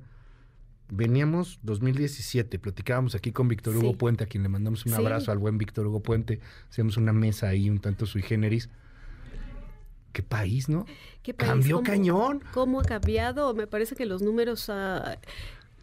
Veníamos 0.93 1.59
2017, 1.63 2.59
platicábamos 2.59 3.15
aquí 3.15 3.31
con 3.31 3.47
Víctor 3.47 3.77
Hugo 3.77 3.91
Sí. 3.91 3.95
Puente, 3.95 4.23
a 4.25 4.27
quien 4.27 4.43
le 4.43 4.49
mandamos 4.49 4.85
un 4.85 4.91
Sí. 4.91 4.97
abrazo 4.97 5.31
al 5.31 5.37
buen 5.37 5.57
Víctor 5.57 5.87
Hugo 5.87 6.01
Puente. 6.01 6.41
Hacíamos 6.69 6.97
una 6.97 7.13
mesa 7.13 7.47
ahí 7.47 7.69
un 7.69 7.79
tanto 7.79 8.05
sui 8.05 8.21
generis. 8.21 8.69
Qué 10.11 10.21
país, 10.21 10.67
¿no? 10.67 10.85
¿Qué 11.23 11.33
país? 11.33 11.49
Cambió 11.49 11.77
¿Cómo- 11.77 11.87
cañón. 11.87 12.43
¿Cómo 12.53 12.81
ha 12.81 12.83
cambiado? 12.83 13.53
Me 13.53 13.67
parece 13.67 13.95
que 13.95 14.05
los 14.05 14.21
números... 14.21 14.69
ah, 14.69 15.17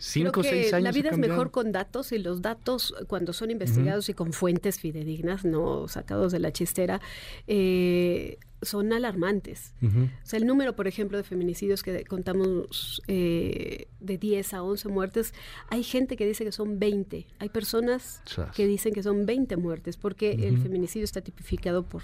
Cinco 0.00 0.29
o 0.29 0.33
creo 0.33 0.43
que 0.45 0.50
seis 0.50 0.73
años. 0.75 0.85
La 0.85 0.93
vida 0.93 1.11
es 1.11 1.19
mejor 1.19 1.50
con 1.50 1.73
datos 1.73 2.12
y 2.12 2.19
los 2.19 2.41
datos, 2.41 2.95
cuando 3.09 3.33
son 3.33 3.50
investigados 3.50 4.09
y 4.09 4.15
con 4.15 4.33
fuentes 4.33 4.79
fidedignas, 4.79 5.45
no 5.45 5.88
sacados 5.88 6.31
de 6.31 6.38
la 6.38 6.53
chistera, 6.53 7.00
eh, 7.49 8.38
son 8.62 8.93
alarmantes. 8.93 9.75
O 9.83 10.27
sea, 10.27 10.38
el 10.38 10.47
número, 10.47 10.75
por 10.75 10.88
ejemplo, 10.88 11.17
de 11.17 11.25
feminicidios 11.25 11.83
que 11.83 12.05
contamos 12.05 13.03
eh, 13.07 13.87
de 14.00 14.19
10 14.19 14.55
a 14.55 14.62
11 14.62 14.88
muertes, 14.88 15.35
hay 15.71 15.83
gente 15.83 16.17
que 16.17 16.27
dice 16.27 16.45
que 16.45 16.53
son 16.53 16.79
20. 16.79 17.27
Hay 17.38 17.49
personas 17.49 18.23
Chas. 18.25 18.55
que 18.55 18.67
dicen 18.67 18.93
que 18.93 19.03
son 19.03 19.27
20 19.27 19.57
muertes, 19.57 19.97
porque 19.97 20.33
el 20.33 20.59
feminicidio 20.59 21.05
está 21.05 21.21
tipificado 21.21 21.85
por 21.85 22.03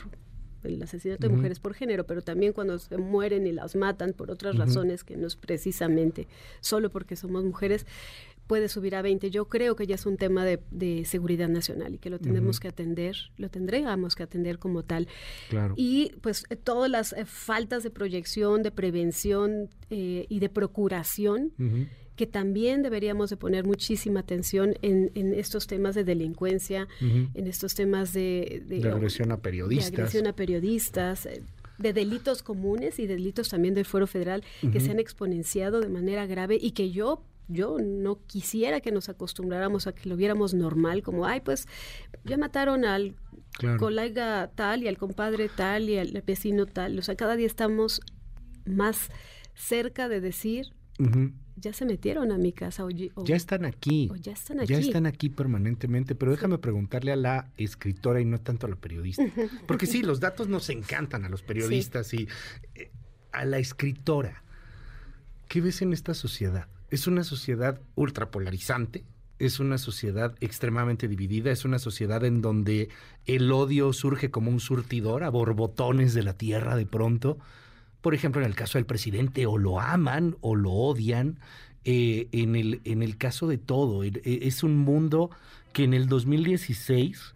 el 0.64 0.82
asesinato 0.82 1.28
de 1.28 1.34
mujeres 1.34 1.60
por 1.60 1.74
género, 1.74 2.04
pero 2.04 2.22
también 2.22 2.52
cuando 2.52 2.78
se 2.78 2.96
mueren 2.96 3.46
y 3.46 3.52
las 3.52 3.76
matan 3.76 4.12
por 4.12 4.30
otras 4.30 4.56
razones 4.56 5.04
que 5.04 5.16
no 5.16 5.26
es 5.26 5.36
precisamente 5.36 6.26
solo 6.60 6.90
porque 6.90 7.16
somos 7.16 7.44
mujeres, 7.44 7.86
puede 8.46 8.68
subir 8.68 8.94
a 8.94 9.02
20. 9.02 9.30
Yo 9.30 9.46
creo 9.46 9.76
que 9.76 9.86
ya 9.86 9.94
es 9.94 10.06
un 10.06 10.16
tema 10.16 10.44
de, 10.44 10.60
de 10.70 11.04
seguridad 11.04 11.48
nacional 11.48 11.94
y 11.94 11.98
que 11.98 12.10
lo 12.10 12.18
tenemos 12.18 12.60
que 12.60 12.68
atender, 12.68 13.16
lo 13.36 13.48
tendríamos 13.48 14.14
que 14.14 14.22
atender 14.22 14.58
como 14.58 14.82
tal. 14.82 15.08
Claro. 15.48 15.74
Y 15.76 16.12
pues 16.20 16.44
eh, 16.50 16.56
todas 16.56 16.90
las 16.90 17.12
eh, 17.12 17.24
faltas 17.24 17.82
de 17.82 17.90
proyección, 17.90 18.62
de 18.62 18.70
prevención 18.70 19.70
eh, 19.90 20.26
y 20.28 20.38
de 20.40 20.48
procuración 20.48 21.52
que 22.16 22.26
también 22.26 22.82
deberíamos 22.82 23.30
de 23.30 23.36
poner 23.36 23.64
muchísima 23.64 24.20
atención 24.20 24.74
en, 24.82 25.10
en 25.14 25.34
estos 25.34 25.66
temas 25.66 25.94
de 25.94 26.04
delincuencia, 26.04 26.86
en 27.00 27.46
estos 27.46 27.74
temas 27.74 28.12
de, 28.12 28.62
De 28.66 28.88
agresión 28.88 29.32
a 29.32 29.36
de 29.36 29.42
periodistas. 29.42 29.92
agresión 29.92 30.26
a 30.26 30.32
periodistas, 30.34 31.26
eh, 31.26 31.42
de 31.78 31.92
delitos 31.92 32.42
comunes 32.42 33.00
y 33.00 33.06
delitos 33.08 33.48
también 33.48 33.74
del 33.74 33.84
fuero 33.84 34.06
federal 34.06 34.44
que 34.72 34.78
se 34.78 34.92
han 34.92 35.00
exponenciado 35.00 35.80
de 35.80 35.88
manera 35.88 36.24
grave 36.24 36.56
y 36.60 36.70
que 36.70 36.92
yo 36.92 37.24
yo 37.48 37.76
no 37.82 38.18
quisiera 38.26 38.80
que 38.80 38.90
nos 38.92 39.08
acostumbráramos 39.08 39.86
a 39.86 39.94
que 39.94 40.08
lo 40.08 40.16
viéramos 40.16 40.54
normal, 40.54 41.02
como, 41.02 41.26
ay, 41.26 41.40
pues 41.40 41.66
ya 42.24 42.36
mataron 42.36 42.84
al 42.84 43.16
Claro. 43.56 43.78
colega 43.78 44.50
tal 44.56 44.82
y 44.82 44.88
al 44.88 44.98
compadre 44.98 45.48
tal 45.48 45.88
y 45.88 45.96
al 45.98 46.22
vecino 46.26 46.66
tal. 46.66 46.98
O 46.98 47.02
sea, 47.02 47.14
cada 47.14 47.36
día 47.36 47.46
estamos 47.46 48.00
más 48.66 49.10
cerca 49.54 50.08
de 50.08 50.20
decir, 50.20 50.72
ya 51.56 51.72
se 51.72 51.84
metieron 51.84 52.32
a 52.32 52.38
mi 52.38 52.52
casa 52.52 52.84
o, 52.84 52.90
ye- 52.90 53.12
o- 53.14 53.24
Ya 53.24 53.36
están 53.36 53.64
aquí. 53.64 54.08
o 54.10 54.16
ya 54.16 54.32
están 54.32 54.58
aquí. 54.58 54.72
Ya 54.72 54.78
están 54.78 55.06
aquí 55.06 55.28
permanentemente, 55.28 56.16
pero 56.16 56.32
déjame 56.32 56.58
preguntarle 56.58 57.12
a 57.12 57.16
la 57.16 57.52
escritora 57.56 58.20
y 58.20 58.24
no 58.24 58.40
tanto 58.40 58.66
a 58.66 58.70
la 58.70 58.76
periodista. 58.76 59.22
Porque 59.68 59.86
sí, 59.86 60.02
los 60.02 60.18
datos 60.18 60.48
nos 60.48 60.68
encantan 60.70 61.24
a 61.24 61.28
los 61.28 61.42
periodistas 61.42 62.12
y 62.12 62.26
eh, 62.74 62.90
a 63.30 63.44
la 63.44 63.58
escritora. 63.58 64.42
¿Qué 65.48 65.60
ves 65.60 65.80
en 65.82 65.92
esta 65.92 66.14
sociedad? 66.14 66.66
Es 66.94 67.08
una 67.08 67.24
sociedad 67.24 67.80
ultrapolarizante, 67.96 69.02
es 69.40 69.58
una 69.58 69.78
sociedad 69.78 70.36
extremadamente 70.38 71.08
dividida, 71.08 71.50
es 71.50 71.64
una 71.64 71.80
sociedad 71.80 72.24
en 72.24 72.40
donde 72.40 72.88
el 73.26 73.50
odio 73.50 73.92
surge 73.92 74.30
como 74.30 74.48
un 74.52 74.60
surtidor 74.60 75.24
a 75.24 75.28
borbotones 75.28 76.14
de 76.14 76.22
la 76.22 76.34
tierra 76.34 76.76
de 76.76 76.86
pronto. 76.86 77.36
Por 78.00 78.14
ejemplo, 78.14 78.42
en 78.42 78.46
el 78.46 78.54
caso 78.54 78.78
del 78.78 78.86
presidente, 78.86 79.44
o 79.44 79.58
lo 79.58 79.80
aman 79.80 80.36
o 80.40 80.54
lo 80.54 80.70
odian. 80.70 81.40
Eh, 81.84 82.28
en, 82.30 82.54
el, 82.54 82.80
en 82.84 83.02
el 83.02 83.16
caso 83.16 83.48
de 83.48 83.58
todo, 83.58 84.04
eh, 84.04 84.20
es 84.24 84.62
un 84.62 84.76
mundo 84.76 85.30
que 85.72 85.82
en 85.82 85.94
el 85.94 86.06
2016 86.06 87.34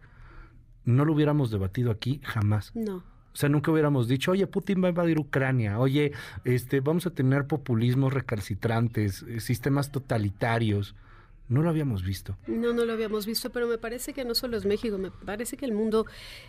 no 0.84 1.04
lo 1.04 1.14
hubiéramos 1.14 1.50
debatido 1.50 1.90
aquí 1.90 2.20
jamás. 2.22 2.70
No. 2.76 3.02
O 3.38 3.40
sea, 3.40 3.48
nunca 3.48 3.70
hubiéramos 3.70 4.08
dicho, 4.08 4.32
oye, 4.32 4.48
Putin 4.48 4.82
va 4.82 4.88
a 4.88 4.90
invadir 4.90 5.16
Ucrania, 5.20 5.78
oye, 5.78 6.10
este, 6.44 6.80
vamos 6.80 7.06
a 7.06 7.10
tener 7.10 7.46
populismos 7.46 8.12
recalcitrantes, 8.12 9.22
eh, 9.28 9.38
sistemas 9.38 9.92
totalitarios. 9.92 10.96
No 11.48 11.62
lo 11.62 11.68
habíamos 11.70 12.02
visto. 12.02 12.36
No, 12.48 12.72
no 12.72 12.84
lo 12.84 12.92
habíamos 12.94 13.26
visto, 13.26 13.50
pero 13.50 13.68
me 13.68 13.78
parece 13.78 14.12
que 14.12 14.24
no 14.24 14.34
solo 14.34 14.56
es 14.56 14.66
México, 14.66 14.98
me 14.98 15.12
parece 15.12 15.56
que 15.56 15.66
el 15.66 15.72
mundo 15.72 16.04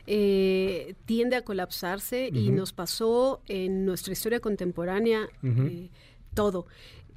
eh, 0.07 0.95
tiende 1.05 1.35
a 1.35 1.43
colapsarse 1.43 2.31
y 2.33 2.49
nos 2.49 2.73
pasó 2.73 3.43
en 3.47 3.85
nuestra 3.85 4.11
historia 4.13 4.39
contemporánea 4.39 5.27
eh, 5.43 5.89
todo. 6.33 6.65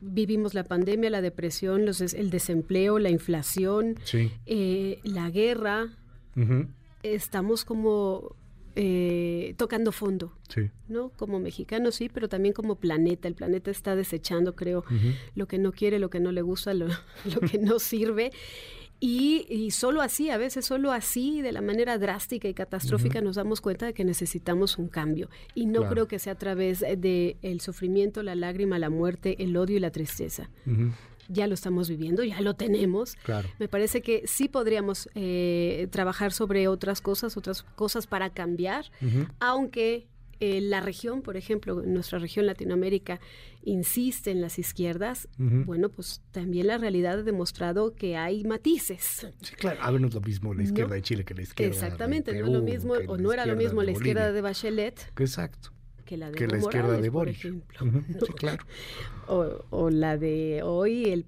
Vivimos 0.02 0.52
la 0.52 0.64
pandemia, 0.64 1.09
la 1.09 1.23
depresión, 1.23 1.87
los 1.87 1.99
des- 1.99 2.12
el 2.12 2.29
desempleo, 2.29 2.99
la 2.99 3.09
inflación, 3.09 3.95
Sí. 4.05 4.31
eh, 4.45 4.99
la 5.02 5.31
guerra. 5.31 5.87
Estamos 7.02 7.64
como 7.64 8.37
eh, 8.76 9.55
tocando 9.57 9.93
fondo. 9.93 10.33
Sí. 10.49 10.71
¿no? 10.88 11.11
Como 11.11 11.38
mexicanos 11.41 11.95
sí, 11.97 12.09
pero 12.12 12.29
también 12.29 12.52
como 12.55 12.76
planeta. 12.76 13.29
El 13.29 13.35
planeta 13.35 13.71
está 13.71 13.97
desechando, 13.97 14.55
creo, 14.55 14.85
lo 15.35 15.47
que 15.47 15.59
no 15.59 15.73
quiere, 15.73 15.99
lo 15.99 16.11
que 16.11 16.21
no 16.21 16.33
le 16.33 16.43
gusta, 16.43 16.75
lo, 16.75 16.87
lo 17.35 17.41
que 17.49 17.59
no 17.59 17.79
sirve. 17.79 18.31
Y, 19.05 19.47
y 19.50 19.73
solo 19.73 20.00
así, 20.00 20.31
a 20.31 20.37
veces 20.37 20.64
solo 20.64 20.93
así, 20.93 21.43
de 21.43 21.50
la 21.50 21.61
manera 21.61 21.99
drástica 21.99 22.47
y 22.47 22.55
catastrófica, 22.55 23.21
nos 23.21 23.35
damos 23.35 23.61
cuenta 23.61 23.85
de 23.87 23.95
que 23.95 24.05
necesitamos 24.05 24.79
un 24.79 24.87
cambio. 24.87 25.29
Y 25.57 25.67
no 25.67 25.81
Claro. 25.81 25.88
creo 25.93 26.07
que 26.09 26.21
sea 26.21 26.35
a 26.35 26.38
través 26.38 26.81
de 26.81 27.37
el 27.43 27.61
sufrimiento, 27.61 28.23
la 28.23 28.37
lágrima, 28.37 28.79
la 28.79 28.91
muerte, 28.91 29.43
el 29.43 29.57
odio 29.57 29.76
y 29.76 29.81
la 29.81 29.91
tristeza. 29.91 30.50
Ujú. 30.67 30.93
Ya 31.33 31.47
lo 31.47 31.55
estamos 31.55 31.89
viviendo, 31.89 32.23
ya 32.25 32.41
lo 32.41 32.55
tenemos. 32.55 33.17
Claro. 33.25 33.49
Me 33.59 33.69
parece 33.69 34.03
que 34.03 34.23
sí 34.27 34.49
podríamos 34.49 35.09
eh, 35.15 35.89
trabajar 35.91 36.33
sobre 36.33 36.69
otras 36.69 37.01
cosas, 37.01 37.37
otras 37.37 37.62
cosas 37.62 38.07
para 38.07 38.31
cambiar, 38.31 38.85
aunque 39.41 40.09
eh, 40.41 40.61
la 40.61 40.81
región, 40.81 41.23
por 41.23 41.37
ejemplo, 41.37 41.83
nuestra 41.87 42.19
región 42.19 42.47
Latinoamérica, 42.47 43.21
insiste 43.62 44.33
en 44.33 44.41
las 44.41 44.59
izquierdas, 44.59 45.29
bueno, 45.39 45.89
pues 45.89 46.21
también 46.33 46.67
la 46.67 46.79
realidad 46.79 47.21
ha 47.21 47.23
demostrado 47.23 47.95
que 47.95 48.17
hay 48.17 48.43
matices. 48.45 49.29
Sí, 49.41 49.55
claro. 49.55 49.79
A 49.83 49.91
ver, 49.93 50.01
no 50.01 50.09
es 50.09 50.15
lo 50.15 50.21
mismo 50.21 50.53
la 50.53 50.65
izquierda 50.65 50.89
No. 50.91 50.95
de 50.97 51.03
Chile 51.03 51.25
que 51.25 51.35
la 51.35 51.43
izquierda 51.43 51.73
Exactamente, 51.73 52.33
de 52.33 52.41
no 52.41 52.47
es 52.47 52.53
lo 52.53 52.62
mismo, 52.62 52.95
o 53.07 53.17
no 53.17 53.33
era 53.33 53.47
lo 53.47 53.55
mismo 53.57 53.83
la 53.83 53.93
izquierda 53.93 54.33
de 54.33 54.41
Bachelet 54.41 55.12
Exacto. 55.17 55.71
Que 56.05 56.17
la 56.17 56.31
de 56.31 56.37
Que 56.39 56.47
la 56.47 56.59
izquierda 56.59 56.89
Morales, 56.89 57.03
de 57.05 57.11
por 57.11 57.21
Boris. 57.27 57.39
ejemplo. 57.39 57.85
¿no? 57.87 58.05
Sí, 58.27 58.33
claro. 58.35 58.65
o, 59.29 59.65
o 59.71 59.91
la 59.91 60.17
de 60.19 60.63
hoy, 60.63 61.07
el 61.07 61.25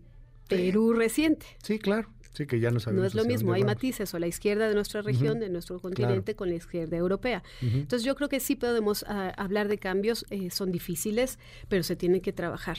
Perú 0.48 0.92
reciente. 0.92 1.46
Sí, 1.62 1.78
claro. 1.78 2.08
Sí, 2.34 2.46
que 2.46 2.58
ya 2.58 2.70
no 2.72 2.80
sabemos. 2.80 3.02
No 3.02 3.06
es 3.06 3.14
lo 3.14 3.24
mismo, 3.24 3.52
hay 3.52 3.62
vamos. 3.62 3.76
matices, 3.76 4.12
o 4.12 4.18
la 4.18 4.26
izquierda 4.26 4.68
de 4.68 4.74
nuestra 4.74 5.02
región, 5.02 5.38
de 5.38 5.48
nuestro 5.48 5.78
continente, 5.78 6.34
con 6.34 6.48
la 6.48 6.56
izquierda 6.56 6.96
europea. 6.96 7.44
Entonces 7.62 8.02
yo 8.04 8.16
creo 8.16 8.28
que 8.28 8.40
sí 8.40 8.56
podemos 8.56 9.04
ah, 9.08 9.32
hablar 9.36 9.68
de 9.68 9.78
cambios, 9.78 10.26
eh, 10.30 10.50
son 10.50 10.72
difíciles, 10.72 11.38
pero 11.68 11.84
se 11.84 11.94
tienen 11.94 12.20
que 12.20 12.32
trabajar. 12.32 12.76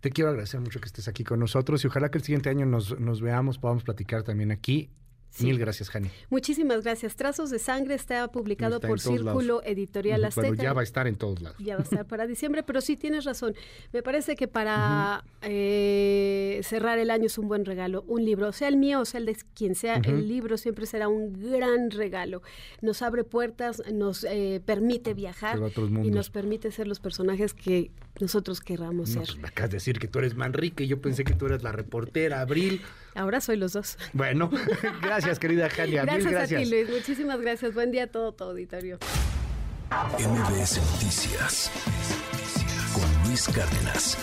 Te 0.00 0.10
quiero 0.10 0.30
agradecer 0.30 0.58
mucho 0.60 0.80
que 0.80 0.86
estés 0.86 1.06
aquí 1.06 1.22
con 1.22 1.38
nosotros 1.38 1.84
y 1.84 1.86
ojalá 1.86 2.10
que 2.10 2.18
el 2.18 2.24
siguiente 2.24 2.48
año 2.48 2.66
nos, 2.66 2.98
nos 2.98 3.20
veamos, 3.20 3.58
podamos 3.58 3.84
platicar 3.84 4.24
también 4.24 4.50
aquí. 4.50 4.90
Mil 5.38 5.58
gracias, 5.58 5.88
Jani. 5.90 6.10
Muchísimas 6.28 6.82
gracias. 6.82 7.14
Trazos 7.16 7.50
de 7.50 7.58
Sangre 7.58 7.94
está 7.94 8.28
publicado 8.28 8.76
Está 8.76 8.88
por 8.88 9.00
Círculo 9.00 9.54
lados. 9.56 9.62
Editorial 9.64 10.24
Azteca. 10.24 10.48
Bueno, 10.48 10.62
ya 10.62 10.72
va 10.72 10.80
a 10.80 10.84
estar 10.84 11.06
en 11.06 11.16
todos 11.16 11.40
lados. 11.40 11.56
Ya 11.60 11.76
va 11.76 11.80
a 11.80 11.84
estar 11.84 12.06
para 12.06 12.26
diciembre, 12.26 12.62
pero 12.62 12.80
sí 12.80 12.96
tienes 12.96 13.24
razón. 13.24 13.54
Me 13.92 14.02
parece 14.02 14.34
que 14.36 14.48
para 14.48 15.24
eh, 15.42 16.60
cerrar 16.64 16.98
el 16.98 17.10
año 17.10 17.26
es 17.26 17.38
un 17.38 17.48
buen 17.48 17.64
regalo. 17.64 18.02
Un 18.08 18.24
libro, 18.24 18.52
sea 18.52 18.68
el 18.68 18.76
mío 18.76 19.00
o 19.00 19.04
sea 19.04 19.18
el 19.20 19.26
de 19.26 19.36
quien 19.54 19.74
sea, 19.74 19.96
el 19.96 20.28
libro 20.28 20.56
siempre 20.58 20.86
será 20.86 21.08
un 21.08 21.32
gran 21.50 21.90
regalo. 21.90 22.42
Nos 22.82 23.02
abre 23.02 23.24
puertas, 23.24 23.82
nos 23.92 24.24
eh, 24.24 24.60
permite 24.64 25.14
viajar 25.14 25.58
y 26.02 26.10
nos 26.10 26.30
permite 26.30 26.70
ser 26.72 26.88
los 26.88 27.00
personajes 27.00 27.54
que 27.54 27.90
nosotros 28.20 28.60
querramos 28.60 29.10
No, 29.10 29.20
ser. 29.24 29.34
pues 29.34 29.38
me 29.38 29.48
acabas 29.48 29.70
de 29.70 29.76
decir 29.76 29.98
que 29.98 30.08
tú 30.08 30.18
eres 30.18 30.34
Manrique, 30.34 30.86
yo 30.86 31.00
pensé 31.00 31.24
que 31.24 31.34
tú 31.34 31.46
eras 31.46 31.62
la 31.62 31.72
reportera, 31.72 32.40
Abril. 32.40 32.80
Ahora 33.14 33.40
soy 33.40 33.56
los 33.56 33.72
dos. 33.72 33.98
Bueno, 34.12 34.50
gracias, 35.02 35.38
querida 35.38 35.68
Jania. 35.70 36.02
Gracias, 36.02 36.24
Mil 36.24 36.34
gracias. 36.34 36.60
a 36.60 36.64
ti, 36.64 36.70
Luis. 36.70 36.88
Muchísimas 36.90 37.40
gracias. 37.40 37.74
Buen 37.74 37.90
día 37.90 38.04
a 38.04 38.06
todo 38.06 38.32
tu 38.32 38.44
auditorio. 38.44 38.98
MBS 40.18 40.78
Noticias 40.92 41.70
con 42.94 43.28
Luis 43.28 43.46
Cárdenas. 43.48 44.16